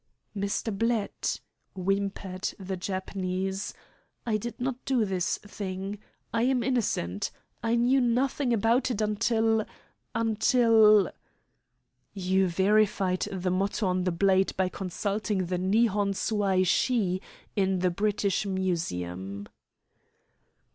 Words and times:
"Mr. 0.35 0.75
Blett," 0.75 1.39
whimpered 1.75 2.55
the 2.57 2.75
Japanese, 2.75 3.71
"I 4.25 4.37
did 4.37 4.59
not 4.59 4.83
do 4.83 5.05
this 5.05 5.37
thing. 5.37 5.99
I 6.33 6.41
am 6.41 6.63
innocent. 6.63 7.29
I 7.61 7.75
knew 7.75 8.01
nothing 8.01 8.51
about 8.51 8.89
it 8.89 8.99
until 8.99 9.63
until" 10.15 11.11
"You 12.31 12.47
verified 12.47 13.27
the 13.31 13.51
motto 13.51 13.85
on 13.85 14.03
the 14.05 14.11
blade 14.11 14.57
by 14.57 14.69
consulting 14.69 15.45
the 15.45 15.59
'Nihon 15.59 16.13
Suai 16.15 16.65
Shi' 16.65 17.21
in 17.55 17.77
the 17.77 17.91
British 17.91 18.43
Museum." 18.43 19.47